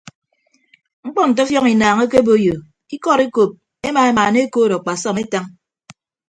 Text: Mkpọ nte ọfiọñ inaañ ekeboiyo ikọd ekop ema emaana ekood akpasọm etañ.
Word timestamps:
Mkpọ 1.05 1.21
nte 1.27 1.41
ọfiọñ 1.45 1.65
inaañ 1.73 1.97
ekeboiyo 2.05 2.55
ikọd 2.95 3.19
ekop 3.25 3.51
ema 3.87 4.01
emaana 4.09 4.37
ekood 4.45 4.71
akpasọm 4.77 5.17
etañ. 5.23 5.45